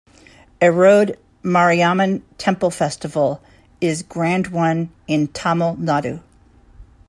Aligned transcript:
Erode 0.61 1.19
Mariamman 1.43 2.23
temple 2.39 2.71
festival 2.71 3.39
is 3.79 4.01
grand 4.01 4.47
one 4.47 4.89
in 5.07 5.27
Tamil 5.27 5.75
Nadu. 5.75 6.23